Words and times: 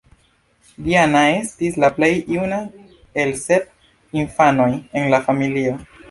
Diana 0.85 1.19
estis 1.33 1.75
la 1.83 1.89
plej 1.97 2.09
juna 2.35 2.57
el 3.23 3.33
sep 3.41 3.67
infanoj 4.23 4.69
en 5.01 5.07
la 5.15 5.21
familio. 5.29 5.75